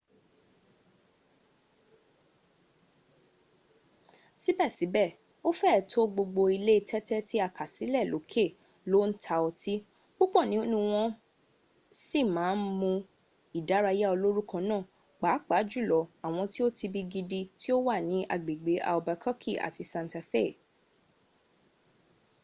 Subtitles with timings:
[4.43, 5.05] síbèsíbè
[5.47, 8.45] o féè to gbogbo ilé tẹ́tẹ́ ti a kà sílè lókè
[8.91, 9.75] lo n ta ọtí
[10.17, 11.09] púpọ̀ nínú wọn wọn
[12.05, 12.91] si ma n mú
[13.59, 14.77] ìdárayá olórúkọ na
[15.21, 20.21] pàápàá jùlọ àwọn ti o tibi gidi ti o wa ní agbẹ̀gbẹ̀ albuquerque àti santa
[20.31, 20.51] fei